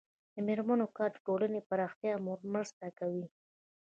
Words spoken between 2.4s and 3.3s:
مرسته کوي.